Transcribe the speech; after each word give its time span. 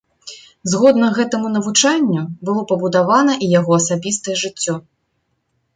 Згодна 0.71 1.09
гэтаму 1.17 1.47
навучанню 1.57 2.23
было 2.49 2.61
пабудавана 2.73 3.33
і 3.43 3.53
яго 3.59 3.71
асабістае 3.83 4.35
жыццё. 4.47 4.73